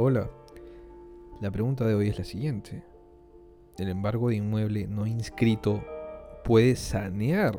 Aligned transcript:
Hola, 0.00 0.30
la 1.40 1.50
pregunta 1.50 1.84
de 1.84 1.96
hoy 1.96 2.10
es 2.10 2.18
la 2.18 2.24
siguiente. 2.24 2.84
¿El 3.78 3.88
embargo 3.88 4.28
de 4.28 4.36
inmueble 4.36 4.86
no 4.86 5.08
inscrito 5.08 5.82
puede 6.44 6.76
sanear 6.76 7.58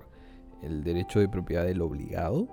el 0.62 0.86
derecho 0.86 1.20
de 1.20 1.28
propiedad 1.28 1.66
del 1.66 1.82
obligado? 1.82 2.48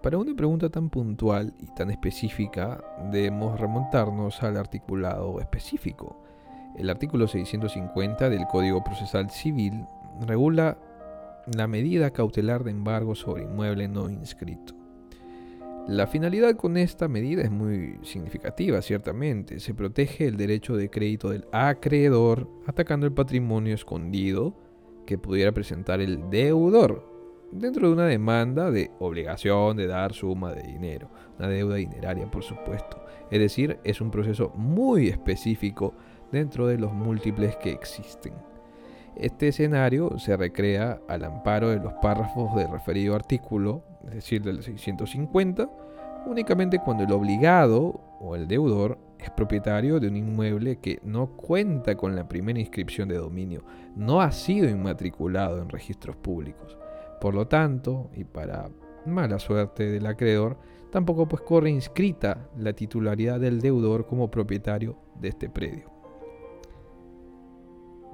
Para 0.00 0.18
una 0.18 0.32
pregunta 0.36 0.68
tan 0.70 0.90
puntual 0.90 1.54
y 1.58 1.74
tan 1.74 1.90
específica, 1.90 2.84
debemos 3.10 3.58
remontarnos 3.58 4.40
al 4.44 4.58
articulado 4.58 5.40
específico. 5.40 6.22
El 6.76 6.88
artículo 6.88 7.26
650 7.26 8.30
del 8.30 8.46
Código 8.46 8.84
Procesal 8.84 9.28
Civil 9.30 9.84
regula 10.20 10.78
la 11.52 11.66
medida 11.66 12.12
cautelar 12.12 12.62
de 12.62 12.70
embargo 12.70 13.16
sobre 13.16 13.42
inmueble 13.42 13.88
no 13.88 14.08
inscrito. 14.08 14.79
La 15.90 16.06
finalidad 16.06 16.54
con 16.54 16.76
esta 16.76 17.08
medida 17.08 17.42
es 17.42 17.50
muy 17.50 17.98
significativa, 18.02 18.80
ciertamente. 18.80 19.58
Se 19.58 19.74
protege 19.74 20.28
el 20.28 20.36
derecho 20.36 20.76
de 20.76 20.88
crédito 20.88 21.30
del 21.30 21.48
acreedor 21.50 22.48
atacando 22.64 23.06
el 23.06 23.12
patrimonio 23.12 23.74
escondido 23.74 24.54
que 25.04 25.18
pudiera 25.18 25.50
presentar 25.50 26.00
el 26.00 26.30
deudor 26.30 27.04
dentro 27.50 27.88
de 27.88 27.94
una 27.94 28.06
demanda 28.06 28.70
de 28.70 28.92
obligación 29.00 29.76
de 29.78 29.88
dar 29.88 30.12
suma 30.12 30.52
de 30.52 30.62
dinero, 30.62 31.10
una 31.40 31.48
deuda 31.48 31.74
dineraria 31.74 32.30
por 32.30 32.44
supuesto. 32.44 33.04
Es 33.28 33.40
decir, 33.40 33.80
es 33.82 34.00
un 34.00 34.12
proceso 34.12 34.52
muy 34.54 35.08
específico 35.08 35.94
dentro 36.30 36.68
de 36.68 36.78
los 36.78 36.92
múltiples 36.92 37.56
que 37.56 37.72
existen. 37.72 38.34
Este 39.16 39.48
escenario 39.48 40.20
se 40.20 40.36
recrea 40.36 41.00
al 41.08 41.24
amparo 41.24 41.70
de 41.70 41.80
los 41.80 41.94
párrafos 41.94 42.54
del 42.54 42.70
referido 42.70 43.16
artículo, 43.16 43.82
es 44.06 44.14
decir, 44.14 44.42
del 44.42 44.62
650, 44.62 45.70
únicamente 46.26 46.78
cuando 46.78 47.04
el 47.04 47.12
obligado 47.12 48.00
o 48.20 48.36
el 48.36 48.46
deudor 48.46 48.98
es 49.18 49.30
propietario 49.30 50.00
de 50.00 50.08
un 50.08 50.16
inmueble 50.16 50.76
que 50.76 51.00
no 51.02 51.36
cuenta 51.36 51.96
con 51.96 52.16
la 52.16 52.28
primera 52.28 52.58
inscripción 52.58 53.08
de 53.08 53.16
dominio, 53.16 53.62
no 53.96 54.20
ha 54.20 54.32
sido 54.32 54.68
inmatriculado 54.68 55.60
en 55.60 55.68
registros 55.68 56.16
públicos. 56.16 56.76
Por 57.20 57.34
lo 57.34 57.46
tanto, 57.46 58.10
y 58.14 58.24
para 58.24 58.70
mala 59.06 59.38
suerte 59.38 59.90
del 59.90 60.06
acreedor, 60.06 60.58
tampoco 60.90 61.28
pues 61.28 61.42
corre 61.42 61.70
inscrita 61.70 62.48
la 62.56 62.72
titularidad 62.72 63.40
del 63.40 63.60
deudor 63.60 64.06
como 64.06 64.30
propietario 64.30 64.96
de 65.18 65.28
este 65.28 65.48
predio. 65.48 65.90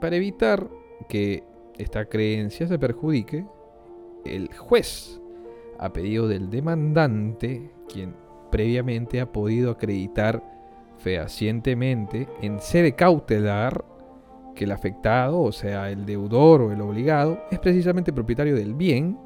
Para 0.00 0.16
evitar 0.16 0.68
que 1.08 1.44
esta 1.78 2.04
creencia 2.06 2.66
se 2.66 2.78
perjudique, 2.78 3.46
el 4.24 4.52
juez, 4.54 5.20
a 5.78 5.92
pedido 5.92 6.28
del 6.28 6.50
demandante, 6.50 7.72
quien 7.88 8.14
previamente 8.50 9.20
ha 9.20 9.32
podido 9.32 9.70
acreditar 9.70 10.42
fehacientemente 10.98 12.28
en 12.40 12.60
sede 12.60 12.92
cautelar 12.92 13.84
que 14.54 14.64
el 14.64 14.72
afectado, 14.72 15.40
o 15.40 15.52
sea, 15.52 15.90
el 15.90 16.06
deudor 16.06 16.62
o 16.62 16.72
el 16.72 16.80
obligado, 16.80 17.38
es 17.50 17.58
precisamente 17.58 18.12
propietario 18.12 18.56
del 18.56 18.74
bien, 18.74 19.18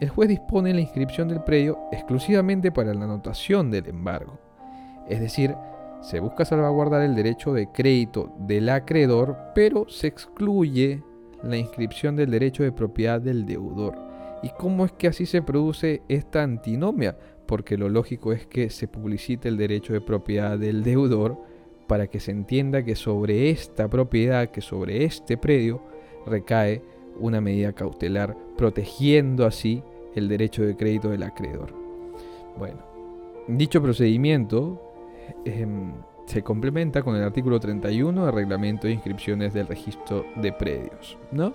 el 0.00 0.08
juez 0.10 0.28
dispone 0.28 0.74
la 0.74 0.80
inscripción 0.80 1.28
del 1.28 1.42
predio 1.42 1.78
exclusivamente 1.92 2.70
para 2.70 2.92
la 2.94 3.04
anotación 3.04 3.70
del 3.70 3.86
embargo. 3.86 4.38
Es 5.08 5.20
decir, 5.20 5.54
se 6.02 6.20
busca 6.20 6.44
salvaguardar 6.44 7.02
el 7.02 7.14
derecho 7.14 7.54
de 7.54 7.68
crédito 7.68 8.34
del 8.38 8.68
acreedor, 8.68 9.36
pero 9.54 9.88
se 9.88 10.06
excluye 10.06 11.02
la 11.42 11.56
inscripción 11.56 12.16
del 12.16 12.30
derecho 12.30 12.62
de 12.62 12.72
propiedad 12.72 13.20
del 13.20 13.46
deudor. 13.46 14.13
¿Y 14.44 14.50
cómo 14.50 14.84
es 14.84 14.92
que 14.92 15.08
así 15.08 15.24
se 15.24 15.40
produce 15.40 16.02
esta 16.06 16.42
antinomia? 16.42 17.16
Porque 17.46 17.78
lo 17.78 17.88
lógico 17.88 18.30
es 18.34 18.46
que 18.46 18.68
se 18.68 18.86
publicite 18.86 19.48
el 19.48 19.56
derecho 19.56 19.94
de 19.94 20.02
propiedad 20.02 20.58
del 20.58 20.82
deudor 20.82 21.38
para 21.86 22.08
que 22.08 22.20
se 22.20 22.30
entienda 22.30 22.84
que 22.84 22.94
sobre 22.94 23.48
esta 23.48 23.88
propiedad, 23.88 24.50
que 24.50 24.60
sobre 24.60 25.04
este 25.04 25.38
predio, 25.38 25.80
recae 26.26 26.82
una 27.18 27.40
medida 27.40 27.72
cautelar, 27.72 28.36
protegiendo 28.58 29.46
así 29.46 29.82
el 30.14 30.28
derecho 30.28 30.62
de 30.62 30.76
crédito 30.76 31.08
del 31.08 31.22
acreedor. 31.22 31.72
Bueno, 32.58 32.80
dicho 33.48 33.82
procedimiento 33.82 34.78
se 36.26 36.42
complementa 36.42 37.02
con 37.02 37.16
el 37.16 37.22
artículo 37.22 37.58
31 37.58 38.26
del 38.26 38.34
reglamento 38.34 38.88
de 38.88 38.92
inscripciones 38.92 39.54
del 39.54 39.68
registro 39.68 40.26
de 40.36 40.52
predios, 40.52 41.16
¿no? 41.32 41.54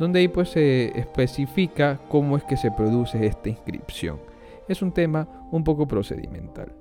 Donde 0.00 0.20
ahí 0.20 0.28
pues 0.28 0.48
se 0.48 0.98
especifica 0.98 2.00
cómo 2.08 2.38
es 2.38 2.44
que 2.44 2.56
se 2.56 2.70
produce 2.70 3.26
esta 3.26 3.50
inscripción. 3.50 4.18
Es 4.66 4.80
un 4.80 4.92
tema 4.92 5.28
un 5.50 5.62
poco 5.62 5.86
procedimental. 5.86 6.72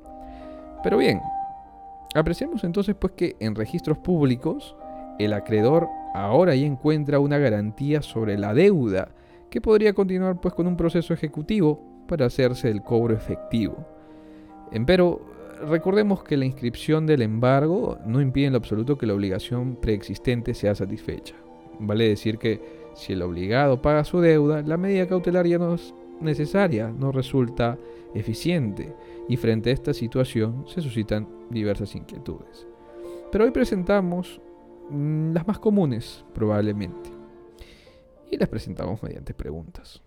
Pero 0.81 0.97
bien, 0.97 1.19
apreciamos 2.15 2.63
entonces 2.63 2.95
pues 2.97 3.11
que 3.17 3.35
en 3.41 3.55
registros 3.55 3.97
públicos 3.97 4.73
el 5.19 5.33
acreedor 5.33 5.89
ahora 6.13 6.55
ya 6.55 6.65
encuentra 6.65 7.19
una 7.19 7.37
garantía 7.37 8.01
sobre 8.01 8.37
la 8.37 8.53
deuda 8.53 9.09
que 9.49 9.59
podría 9.59 9.91
continuar 9.91 10.39
pues 10.39 10.53
con 10.53 10.65
un 10.65 10.77
proceso 10.77 11.13
ejecutivo 11.13 11.83
para 12.07 12.27
hacerse 12.27 12.69
el 12.69 12.83
cobro 12.83 13.13
efectivo. 13.13 13.85
Empero 14.71 15.19
recordemos 15.67 16.23
que 16.23 16.37
la 16.37 16.45
inscripción 16.45 17.05
del 17.05 17.21
embargo 17.21 17.97
no 18.05 18.21
impide 18.21 18.45
en 18.45 18.53
lo 18.53 18.59
absoluto 18.59 18.97
que 18.97 19.07
la 19.07 19.13
obligación 19.13 19.75
preexistente 19.75 20.53
sea 20.53 20.73
satisfecha. 20.73 21.35
Vale 21.79 22.07
decir 22.07 22.37
que 22.37 22.78
si 22.95 23.13
el 23.13 23.21
obligado 23.21 23.81
paga 23.81 24.03
su 24.03 24.19
deuda, 24.19 24.61
la 24.61 24.77
medida 24.77 25.07
cautelar 25.07 25.47
ya 25.47 25.57
no 25.57 25.75
es 25.75 25.93
necesaria, 26.19 26.89
no 26.89 27.11
resulta 27.11 27.77
eficiente, 28.13 28.93
y 29.27 29.37
frente 29.37 29.69
a 29.69 29.73
esta 29.73 29.93
situación 29.93 30.65
se 30.67 30.81
suscitan 30.81 31.27
diversas 31.49 31.95
inquietudes. 31.95 32.67
Pero 33.31 33.45
hoy 33.45 33.51
presentamos 33.51 34.41
mm, 34.89 35.33
las 35.33 35.47
más 35.47 35.59
comunes, 35.59 36.25
probablemente, 36.33 37.09
y 38.31 38.37
las 38.37 38.49
presentamos 38.49 39.01
mediante 39.03 39.33
preguntas. 39.33 40.01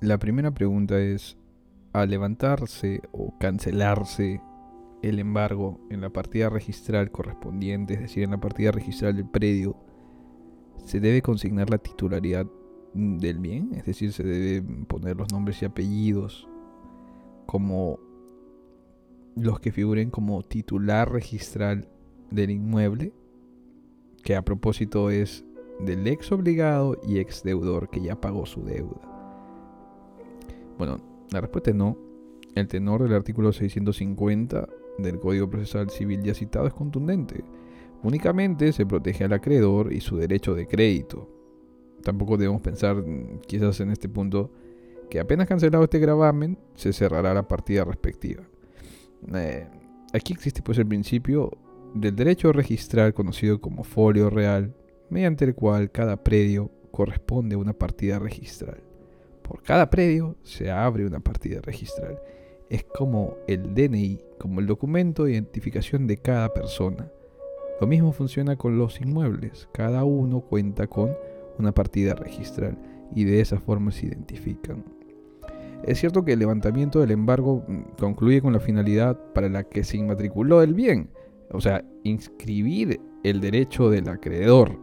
La 0.00 0.18
primera 0.18 0.50
pregunta 0.50 0.98
es, 0.98 1.36
al 1.92 2.10
levantarse 2.10 3.02
o 3.12 3.34
cancelarse 3.38 4.40
el 5.02 5.18
embargo 5.18 5.80
en 5.90 6.00
la 6.00 6.10
partida 6.10 6.48
registral 6.48 7.10
correspondiente, 7.10 7.94
es 7.94 8.00
decir, 8.00 8.22
en 8.22 8.30
la 8.30 8.40
partida 8.40 8.70
registral 8.70 9.16
del 9.16 9.28
predio, 9.28 9.76
se 10.84 11.00
debe 11.00 11.22
consignar 11.22 11.70
la 11.70 11.78
titularidad 11.78 12.46
del 12.94 13.38
bien, 13.38 13.72
es 13.74 13.84
decir, 13.84 14.12
se 14.12 14.22
debe 14.22 14.62
poner 14.86 15.16
los 15.16 15.32
nombres 15.32 15.60
y 15.62 15.64
apellidos 15.64 16.48
como 17.46 17.98
los 19.34 19.60
que 19.60 19.72
figuren 19.72 20.10
como 20.10 20.42
titular 20.42 21.10
registral 21.10 21.88
del 22.30 22.50
inmueble, 22.50 23.12
que 24.22 24.36
a 24.36 24.42
propósito 24.42 25.10
es 25.10 25.44
del 25.80 26.06
ex 26.06 26.30
obligado 26.30 26.96
y 27.06 27.18
ex 27.18 27.42
deudor 27.42 27.90
que 27.90 28.00
ya 28.00 28.20
pagó 28.20 28.46
su 28.46 28.62
deuda. 28.62 29.00
Bueno, 30.78 30.98
la 31.32 31.40
respuesta 31.40 31.70
es 31.70 31.76
no. 31.76 31.96
El 32.54 32.68
tenor 32.68 33.02
del 33.02 33.14
artículo 33.14 33.52
650 33.52 34.68
del 35.02 35.18
Código 35.18 35.50
Procesal 35.50 35.90
Civil 35.90 36.22
ya 36.22 36.34
citado 36.34 36.66
es 36.66 36.74
contundente. 36.74 37.44
Únicamente 38.02 38.72
se 38.72 38.86
protege 38.86 39.24
al 39.24 39.32
acreedor 39.32 39.92
y 39.92 40.00
su 40.00 40.16
derecho 40.16 40.54
de 40.54 40.66
crédito. 40.66 41.28
Tampoco 42.02 42.36
debemos 42.36 42.62
pensar, 42.62 43.04
quizás 43.46 43.80
en 43.80 43.90
este 43.90 44.08
punto, 44.08 44.50
que 45.08 45.20
apenas 45.20 45.46
cancelado 45.46 45.84
este 45.84 45.98
gravamen, 45.98 46.58
se 46.74 46.92
cerrará 46.92 47.32
la 47.34 47.46
partida 47.46 47.84
respectiva. 47.84 48.42
Eh, 49.34 49.68
aquí 50.12 50.32
existe 50.32 50.62
pues 50.62 50.78
el 50.78 50.86
principio 50.86 51.50
del 51.94 52.16
derecho 52.16 52.52
registral 52.52 53.14
conocido 53.14 53.60
como 53.60 53.84
folio 53.84 54.30
real, 54.30 54.74
mediante 55.10 55.44
el 55.44 55.54
cual 55.54 55.90
cada 55.90 56.24
predio 56.24 56.70
corresponde 56.90 57.54
a 57.54 57.58
una 57.58 57.72
partida 57.72 58.18
registral. 58.18 58.82
Por 59.42 59.62
cada 59.62 59.90
predio 59.90 60.36
se 60.42 60.70
abre 60.70 61.06
una 61.06 61.20
partida 61.20 61.60
registral. 61.60 62.18
Es 62.72 62.84
como 62.84 63.36
el 63.46 63.74
DNI, 63.74 64.18
como 64.38 64.60
el 64.60 64.66
documento 64.66 65.24
de 65.24 65.32
identificación 65.32 66.06
de 66.06 66.16
cada 66.16 66.54
persona. 66.54 67.12
Lo 67.82 67.86
mismo 67.86 68.12
funciona 68.12 68.56
con 68.56 68.78
los 68.78 68.98
inmuebles. 68.98 69.68
Cada 69.74 70.04
uno 70.04 70.40
cuenta 70.40 70.86
con 70.86 71.14
una 71.58 71.72
partida 71.72 72.14
registral 72.14 72.78
y 73.14 73.24
de 73.24 73.42
esa 73.42 73.60
forma 73.60 73.92
se 73.92 74.06
identifican. 74.06 74.86
Es 75.84 75.98
cierto 76.00 76.24
que 76.24 76.32
el 76.32 76.38
levantamiento 76.38 77.00
del 77.00 77.10
embargo 77.10 77.62
mm, 77.68 77.80
concluye 77.98 78.40
con 78.40 78.54
la 78.54 78.60
finalidad 78.60 79.18
para 79.34 79.50
la 79.50 79.64
que 79.64 79.84
se 79.84 79.98
inmatriculó 79.98 80.62
el 80.62 80.72
bien, 80.72 81.10
o 81.50 81.60
sea, 81.60 81.84
inscribir 82.04 83.02
el 83.22 83.42
derecho 83.42 83.90
del 83.90 84.08
acreedor. 84.08 84.78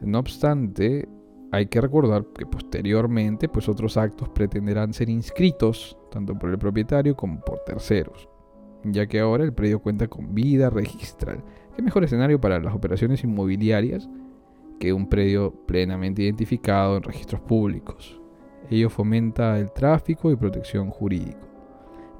No 0.00 0.20
obstante, 0.20 1.08
hay 1.52 1.66
que 1.66 1.80
recordar 1.80 2.26
que 2.26 2.46
posteriormente 2.46 3.48
pues 3.48 3.68
otros 3.68 3.96
actos 3.96 4.28
pretenderán 4.28 4.92
ser 4.92 5.08
inscritos 5.10 5.96
tanto 6.10 6.38
por 6.38 6.50
el 6.50 6.58
propietario 6.58 7.16
como 7.16 7.40
por 7.40 7.60
terceros, 7.60 8.28
ya 8.84 9.06
que 9.06 9.20
ahora 9.20 9.44
el 9.44 9.52
predio 9.52 9.80
cuenta 9.80 10.08
con 10.08 10.34
vida 10.34 10.70
registral. 10.70 11.42
¿Qué 11.74 11.82
mejor 11.82 12.04
escenario 12.04 12.40
para 12.40 12.60
las 12.60 12.74
operaciones 12.74 13.24
inmobiliarias 13.24 14.08
que 14.78 14.92
un 14.92 15.08
predio 15.08 15.52
plenamente 15.66 16.22
identificado 16.22 16.96
en 16.96 17.02
registros 17.02 17.40
públicos? 17.40 18.20
Ello 18.70 18.88
fomenta 18.88 19.58
el 19.58 19.72
tráfico 19.72 20.30
y 20.30 20.36
protección 20.36 20.90
jurídico. 20.90 21.48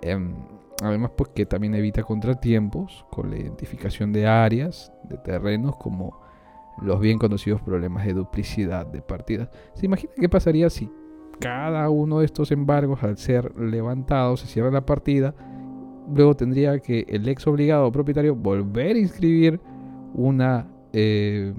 Em, 0.03 0.35
además, 0.83 1.13
pues 1.17 1.31
que 1.31 1.47
también 1.47 1.75
evita 1.75 2.03
contratiempos 2.03 3.07
con 3.11 3.31
la 3.31 3.39
identificación 3.39 4.13
de 4.13 4.27
áreas, 4.27 4.93
de 5.05 5.17
terrenos, 5.19 5.77
como 5.77 6.21
los 6.83 7.01
bien 7.01 7.19
conocidos 7.19 7.61
problemas 7.63 8.07
de 8.07 8.15
duplicidad 8.15 8.87
de 8.87 9.03
partidas. 9.03 9.51
¿Se 9.75 9.87
imagina 9.87 10.13
qué 10.19 10.29
pasaría 10.29 10.71
si 10.71 10.91
cada 11.39 11.89
uno 11.91 12.21
de 12.21 12.27
estos 12.27 12.53
embargos, 12.53 13.03
al 13.03 13.17
ser 13.17 13.59
levantados, 13.59 14.41
se 14.41 14.47
cierra 14.47 14.71
la 14.71 14.87
partida? 14.87 15.35
Luego 16.13 16.35
tendría 16.35 16.79
que 16.81 17.07
el 17.09 17.29
ex 17.29 17.47
obligado 17.47 17.91
propietario 17.93 18.35
volver 18.35 18.97
a 18.97 19.01
inscribir 19.01 19.61
una 20.15 20.69
eh, 20.93 21.55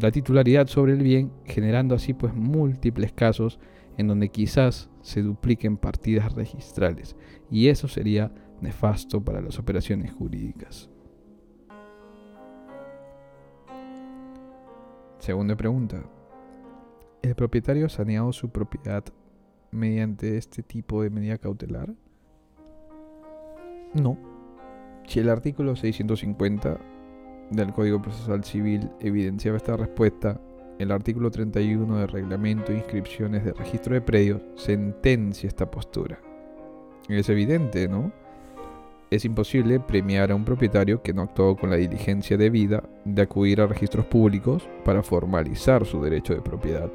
la 0.00 0.10
titularidad 0.10 0.66
sobre 0.66 0.94
el 0.94 1.02
bien, 1.02 1.32
generando 1.44 1.94
así 1.94 2.14
pues 2.14 2.34
múltiples 2.34 3.12
casos 3.12 3.60
en 3.98 4.06
donde 4.08 4.30
quizás 4.30 4.88
se 5.02 5.20
dupliquen 5.22 5.76
partidas 5.76 6.32
registrales. 6.34 7.16
Y 7.50 7.68
eso 7.68 7.88
sería 7.88 8.32
nefasto 8.60 9.22
para 9.22 9.42
las 9.42 9.58
operaciones 9.58 10.12
jurídicas. 10.12 10.88
Segunda 15.20 15.54
pregunta. 15.54 16.02
¿El 17.20 17.34
propietario 17.34 17.86
ha 17.86 17.90
saneado 17.90 18.32
su 18.32 18.48
propiedad 18.48 19.04
mediante 19.70 20.38
este 20.38 20.62
tipo 20.62 21.02
de 21.02 21.10
medida 21.10 21.36
cautelar? 21.36 21.94
No. 23.92 24.16
Si 25.06 25.20
el 25.20 25.28
artículo 25.28 25.76
650 25.76 26.80
del 27.50 27.72
Código 27.74 28.00
Procesal 28.00 28.44
Civil 28.44 28.90
evidenciaba 28.98 29.58
esta 29.58 29.76
respuesta, 29.76 30.40
el 30.78 30.90
artículo 30.90 31.30
31 31.30 31.98
del 31.98 32.08
Reglamento 32.08 32.72
de 32.72 32.78
Inscripciones 32.78 33.44
de 33.44 33.52
Registro 33.52 33.92
de 33.92 34.00
Predios 34.00 34.40
sentencia 34.56 35.48
esta 35.48 35.70
postura. 35.70 36.18
Es 37.10 37.28
evidente, 37.28 37.88
¿no? 37.88 38.10
Es 39.10 39.24
imposible 39.24 39.80
premiar 39.80 40.30
a 40.30 40.36
un 40.36 40.44
propietario 40.44 41.02
que 41.02 41.12
no 41.12 41.22
actuó 41.22 41.56
con 41.56 41.68
la 41.68 41.76
diligencia 41.76 42.36
debida 42.36 42.84
de 43.04 43.22
acudir 43.22 43.60
a 43.60 43.66
registros 43.66 44.06
públicos 44.06 44.68
para 44.84 45.02
formalizar 45.02 45.84
su 45.84 46.00
derecho 46.00 46.32
de 46.32 46.40
propiedad. 46.40 46.90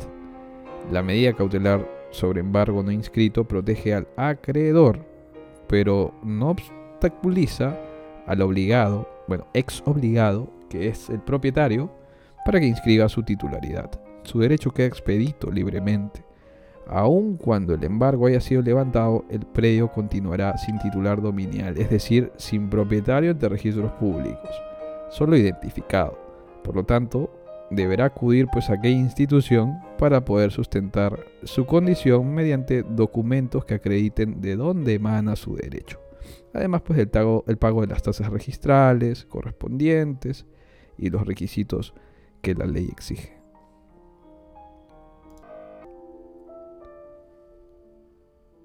La 0.93 1.03
medida 1.03 1.33
cautelar 1.33 1.85
sobre 2.11 2.39
embargo 2.39 2.81
no 2.83 2.91
inscrito 2.91 3.45
protege 3.45 3.93
al 3.93 4.07
acreedor, 4.15 5.05
pero 5.67 6.13
no 6.23 6.51
obstaculiza 6.51 7.77
al 8.25 8.41
obligado, 8.41 9.09
bueno, 9.27 9.45
ex 9.53 9.83
obligado, 9.85 10.49
que 10.69 10.87
es 10.87 11.09
el 11.09 11.19
propietario, 11.19 11.91
para 12.45 12.61
que 12.61 12.67
inscriba 12.67 13.09
su 13.09 13.23
titularidad. 13.23 13.91
Su 14.23 14.39
derecho 14.39 14.71
queda 14.71 14.87
expedito 14.87 15.51
libremente. 15.51 16.23
Aun 16.87 17.37
cuando 17.37 17.73
el 17.73 17.83
embargo 17.83 18.27
haya 18.27 18.39
sido 18.39 18.61
levantado, 18.61 19.25
el 19.29 19.41
predio 19.41 19.91
continuará 19.91 20.57
sin 20.57 20.77
titular 20.79 21.21
dominial, 21.21 21.77
es 21.77 21.89
decir, 21.89 22.31
sin 22.37 22.69
propietario 22.69 23.31
ante 23.31 23.49
registros 23.49 23.91
públicos, 23.93 24.49
solo 25.09 25.35
identificado. 25.35 26.17
Por 26.63 26.75
lo 26.75 26.83
tanto, 26.83 27.31
deberá 27.71 28.05
acudir 28.05 28.47
pues 28.51 28.69
a 28.69 28.73
aquella 28.73 28.97
institución 28.97 29.79
para 29.97 30.25
poder 30.25 30.51
sustentar 30.51 31.25
su 31.43 31.65
condición 31.65 32.33
mediante 32.33 32.83
documentos 32.83 33.65
que 33.65 33.75
acrediten 33.75 34.41
de 34.41 34.55
dónde 34.55 34.93
emana 34.93 35.35
su 35.35 35.55
derecho. 35.55 35.99
Además 36.53 36.81
pues 36.83 36.99
el 36.99 37.09
pago, 37.09 37.43
el 37.47 37.57
pago 37.57 37.81
de 37.81 37.87
las 37.87 38.03
tasas 38.03 38.29
registrales 38.29 39.25
correspondientes 39.25 40.45
y 40.97 41.09
los 41.09 41.25
requisitos 41.25 41.93
que 42.41 42.53
la 42.53 42.65
ley 42.65 42.87
exige. 42.91 43.34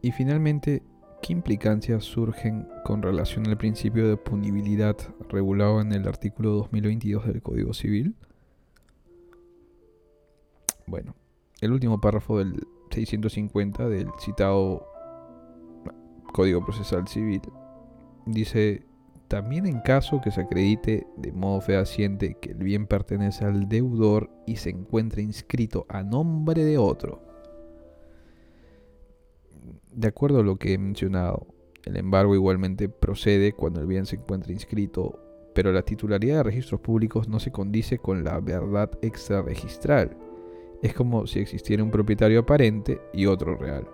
Y 0.02 0.12
finalmente, 0.12 0.82
¿qué 1.22 1.32
implicancias 1.32 2.04
surgen 2.04 2.66
con 2.84 3.02
relación 3.02 3.46
al 3.46 3.58
principio 3.58 4.08
de 4.08 4.16
punibilidad 4.16 4.96
regulado 5.28 5.80
en 5.80 5.92
el 5.92 6.08
artículo 6.08 6.52
2022 6.52 7.26
del 7.26 7.42
Código 7.42 7.74
Civil? 7.74 8.14
Bueno, 10.86 11.14
el 11.60 11.72
último 11.72 12.00
párrafo 12.00 12.38
del 12.38 12.66
650 12.90 13.88
del 13.88 14.08
citado 14.18 14.86
Código 16.32 16.64
Procesal 16.64 17.06
Civil 17.06 17.42
dice, 18.24 18.86
también 19.28 19.66
en 19.66 19.80
caso 19.80 20.20
que 20.22 20.30
se 20.30 20.40
acredite 20.40 21.06
de 21.16 21.32
modo 21.32 21.60
fehaciente 21.60 22.38
que 22.40 22.52
el 22.52 22.58
bien 22.58 22.86
pertenece 22.86 23.44
al 23.44 23.68
deudor 23.68 24.30
y 24.46 24.56
se 24.56 24.70
encuentre 24.70 25.22
inscrito 25.22 25.84
a 25.88 26.02
nombre 26.02 26.64
de 26.64 26.78
otro. 26.78 27.29
De 29.92 30.08
acuerdo 30.08 30.40
a 30.40 30.44
lo 30.44 30.56
que 30.56 30.74
he 30.74 30.78
mencionado, 30.78 31.46
el 31.84 31.96
embargo 31.96 32.34
igualmente 32.34 32.88
procede 32.88 33.52
cuando 33.52 33.80
el 33.80 33.86
bien 33.86 34.06
se 34.06 34.16
encuentra 34.16 34.52
inscrito, 34.52 35.18
pero 35.54 35.72
la 35.72 35.82
titularidad 35.82 36.38
de 36.38 36.42
registros 36.44 36.80
públicos 36.80 37.28
no 37.28 37.40
se 37.40 37.50
condice 37.50 37.98
con 37.98 38.22
la 38.24 38.38
verdad 38.40 38.90
extrarregistral 39.02 40.16
es 40.82 40.94
como 40.94 41.26
si 41.26 41.40
existiera 41.40 41.82
un 41.82 41.90
propietario 41.90 42.40
aparente 42.40 43.00
y 43.12 43.26
otro 43.26 43.56
real. 43.56 43.86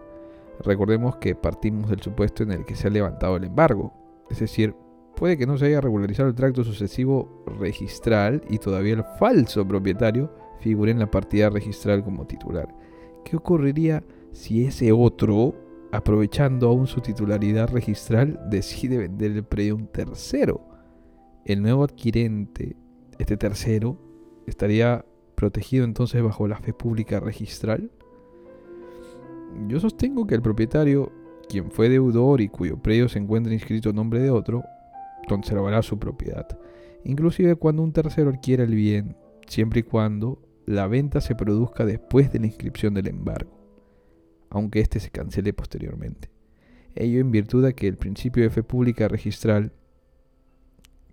Recordemos 0.64 1.16
que 1.16 1.34
partimos 1.34 1.90
del 1.90 2.00
supuesto 2.00 2.42
en 2.42 2.52
el 2.52 2.64
que 2.64 2.76
se 2.76 2.88
ha 2.88 2.90
levantado 2.90 3.36
el 3.36 3.44
embargo, 3.44 3.92
es 4.30 4.40
decir, 4.40 4.74
puede 5.14 5.36
que 5.36 5.46
no 5.46 5.58
se 5.58 5.66
haya 5.66 5.80
regularizado 5.80 6.28
el 6.28 6.34
tracto 6.34 6.64
sucesivo 6.64 7.42
registral 7.58 8.42
y 8.48 8.58
todavía 8.58 8.94
el 8.94 9.04
falso 9.18 9.66
propietario 9.66 10.32
figure 10.60 10.90
en 10.90 10.98
la 10.98 11.10
partida 11.10 11.50
registral 11.50 12.02
como 12.02 12.26
titular. 12.26 12.68
¿Qué 13.24 13.36
ocurriría 13.36 14.02
si 14.36 14.66
ese 14.66 14.92
otro, 14.92 15.54
aprovechando 15.92 16.68
aún 16.68 16.86
su 16.86 17.00
titularidad 17.00 17.70
registral, 17.70 18.38
decide 18.50 18.98
vender 18.98 19.32
el 19.32 19.44
predio 19.44 19.72
a 19.72 19.76
un 19.76 19.86
tercero? 19.86 20.60
El 21.46 21.62
nuevo 21.62 21.84
adquirente, 21.84 22.76
este 23.18 23.36
tercero, 23.36 23.98
estaría 24.46 25.04
protegido 25.34 25.84
entonces 25.84 26.22
bajo 26.22 26.46
la 26.46 26.58
fe 26.58 26.74
pública 26.74 27.18
registral? 27.18 27.90
Yo 29.68 29.80
sostengo 29.80 30.26
que 30.26 30.34
el 30.34 30.42
propietario, 30.42 31.10
quien 31.48 31.70
fue 31.70 31.88
deudor 31.88 32.42
y 32.42 32.48
cuyo 32.48 32.76
predio 32.76 33.08
se 33.08 33.18
encuentra 33.18 33.54
inscrito 33.54 33.88
en 33.88 33.96
nombre 33.96 34.20
de 34.20 34.30
otro, 34.30 34.64
conservará 35.28 35.82
su 35.82 35.98
propiedad, 35.98 36.46
inclusive 37.04 37.56
cuando 37.56 37.82
un 37.82 37.92
tercero 37.92 38.30
adquiera 38.30 38.64
el 38.64 38.74
bien, 38.74 39.16
siempre 39.46 39.80
y 39.80 39.82
cuando 39.82 40.42
la 40.66 40.86
venta 40.88 41.22
se 41.22 41.34
produzca 41.34 41.86
después 41.86 42.30
de 42.32 42.40
la 42.40 42.46
inscripción 42.46 42.92
del 42.92 43.08
embargo, 43.08 43.65
aunque 44.50 44.80
éste 44.80 45.00
se 45.00 45.10
cancele 45.10 45.52
posteriormente. 45.52 46.30
Ello 46.94 47.20
en 47.20 47.30
virtud 47.30 47.64
de 47.64 47.74
que 47.74 47.88
el 47.88 47.96
principio 47.96 48.42
de 48.42 48.50
fe 48.50 48.62
pública 48.62 49.08
registral 49.08 49.72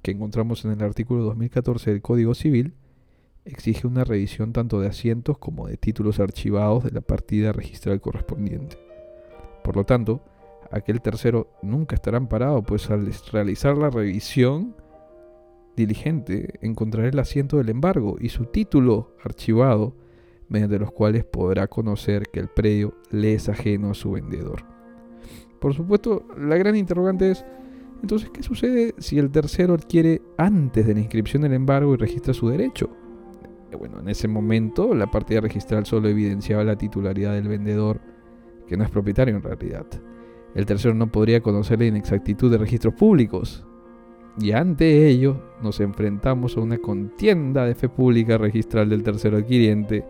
que 0.01 0.11
encontramos 0.11 0.63
en 0.65 0.71
el 0.71 0.81
artículo 0.81 1.23
2014 1.23 1.91
del 1.91 2.01
Código 2.01 2.35
Civil 2.35 2.73
exige 3.45 3.87
una 3.87 4.03
revisión 4.03 4.53
tanto 4.53 4.79
de 4.79 4.87
asientos 4.87 5.37
como 5.37 5.67
de 5.67 5.77
títulos 5.77 6.19
archivados 6.19 6.83
de 6.83 6.91
la 6.91 7.01
partida 7.01 7.51
registral 7.51 7.99
correspondiente. 8.01 8.77
Por 9.63 9.75
lo 9.75 9.85
tanto, 9.85 10.23
aquel 10.71 11.01
tercero 11.01 11.51
nunca 11.61 11.95
estará 11.95 12.17
amparado, 12.17 12.63
pues 12.63 12.89
al 12.89 13.11
realizar 13.31 13.77
la 13.77 13.89
revisión 13.89 14.75
diligente 15.75 16.59
encontrará 16.61 17.09
el 17.09 17.19
asiento 17.19 17.57
del 17.57 17.69
embargo 17.69 18.17
y 18.19 18.29
su 18.29 18.45
título 18.45 19.15
archivado, 19.23 19.95
mediante 20.53 20.77
los 20.77 20.91
cuales 20.91 21.25
podrá 21.25 21.67
conocer 21.67 22.27
que 22.31 22.39
el 22.39 22.47
predio 22.47 22.93
le 23.09 23.33
es 23.33 23.49
ajeno 23.49 23.89
a 23.89 23.93
su 23.95 24.11
vendedor. 24.11 24.63
Por 25.59 25.73
supuesto, 25.73 26.27
la 26.37 26.55
gran 26.57 26.75
interrogante 26.75 27.31
es, 27.31 27.43
entonces, 28.03 28.29
¿qué 28.29 28.43
sucede 28.43 28.93
si 28.99 29.17
el 29.17 29.31
tercero 29.31 29.73
adquiere 29.73 30.21
antes 30.37 30.85
de 30.85 30.93
la 30.93 30.99
inscripción 30.99 31.41
del 31.41 31.53
embargo 31.53 31.95
y 31.95 31.97
registra 31.97 32.33
su 32.33 32.49
derecho? 32.49 32.89
bueno, 33.79 33.99
en 33.99 34.07
ese 34.07 34.27
momento 34.27 34.93
la 34.93 35.07
partida 35.07 35.41
registral 35.41 35.87
solo 35.87 36.07
evidenciaba 36.07 36.63
la 36.63 36.77
titularidad 36.77 37.33
del 37.33 37.47
vendedor, 37.47 37.99
que 38.67 38.77
no 38.77 38.83
es 38.83 38.91
propietario 38.91 39.35
en 39.35 39.41
realidad. 39.41 39.87
El 40.53 40.67
tercero 40.67 40.93
no 40.93 41.11
podría 41.11 41.41
conocer 41.41 41.79
la 41.79 41.85
inexactitud 41.85 42.51
de 42.51 42.59
registros 42.59 42.93
públicos. 42.93 43.65
Y 44.39 44.51
ante 44.51 45.07
ello 45.07 45.41
nos 45.63 45.79
enfrentamos 45.79 46.55
a 46.55 46.61
una 46.61 46.77
contienda 46.77 47.65
de 47.65 47.73
fe 47.73 47.89
pública 47.89 48.37
registral 48.37 48.89
del 48.89 49.01
tercero 49.01 49.37
adquiriente 49.37 50.05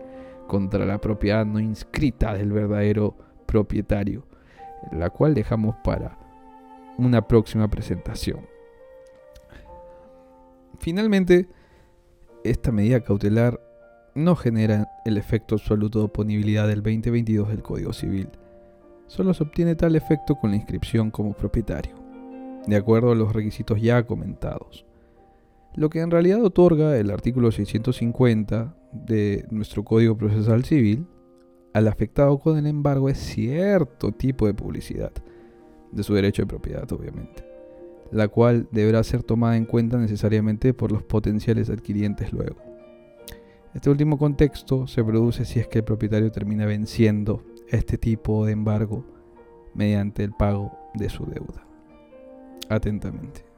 contra 0.46 0.84
la 0.84 1.00
propiedad 1.00 1.44
no 1.46 1.60
inscrita 1.60 2.34
del 2.34 2.52
verdadero 2.52 3.16
propietario, 3.46 4.26
la 4.92 5.10
cual 5.10 5.34
dejamos 5.34 5.76
para 5.84 6.18
una 6.98 7.26
próxima 7.26 7.68
presentación. 7.68 8.46
Finalmente, 10.78 11.48
esta 12.44 12.72
medida 12.72 13.00
cautelar 13.00 13.60
no 14.14 14.36
genera 14.36 14.88
el 15.04 15.16
efecto 15.16 15.56
absoluto 15.56 15.98
de 15.98 16.04
oponibilidad 16.06 16.68
del 16.68 16.82
2022 16.82 17.48
del 17.48 17.62
Código 17.62 17.92
Civil. 17.92 18.28
Solo 19.06 19.34
se 19.34 19.42
obtiene 19.42 19.74
tal 19.74 19.96
efecto 19.96 20.36
con 20.36 20.50
la 20.50 20.56
inscripción 20.56 21.10
como 21.10 21.32
propietario, 21.32 21.94
de 22.66 22.76
acuerdo 22.76 23.12
a 23.12 23.14
los 23.14 23.32
requisitos 23.32 23.80
ya 23.80 24.06
comentados. 24.06 24.84
Lo 25.74 25.90
que 25.90 26.00
en 26.00 26.10
realidad 26.10 26.42
otorga 26.42 26.96
el 26.96 27.10
artículo 27.10 27.50
650 27.50 28.74
de 28.94 29.46
nuestro 29.50 29.84
Código 29.84 30.16
Procesal 30.16 30.64
Civil 30.64 31.06
al 31.72 31.88
afectado 31.88 32.38
con 32.38 32.56
el 32.56 32.66
embargo 32.66 33.08
es 33.08 33.18
cierto 33.18 34.12
tipo 34.12 34.46
de 34.46 34.54
publicidad, 34.54 35.12
de 35.90 36.02
su 36.02 36.14
derecho 36.14 36.42
de 36.42 36.46
propiedad, 36.46 36.90
obviamente, 36.92 37.44
la 38.12 38.28
cual 38.28 38.68
deberá 38.70 39.02
ser 39.02 39.24
tomada 39.24 39.56
en 39.56 39.66
cuenta 39.66 39.98
necesariamente 39.98 40.72
por 40.72 40.92
los 40.92 41.02
potenciales 41.02 41.70
adquirientes 41.70 42.32
luego. 42.32 42.56
Este 43.74 43.90
último 43.90 44.18
contexto 44.18 44.86
se 44.86 45.02
produce 45.02 45.44
si 45.44 45.58
es 45.58 45.66
que 45.66 45.78
el 45.78 45.84
propietario 45.84 46.30
termina 46.30 46.64
venciendo 46.64 47.42
este 47.68 47.98
tipo 47.98 48.46
de 48.46 48.52
embargo 48.52 49.04
mediante 49.74 50.22
el 50.22 50.30
pago 50.30 50.78
de 50.94 51.08
su 51.08 51.26
deuda. 51.26 51.66
Atentamente. 52.68 53.53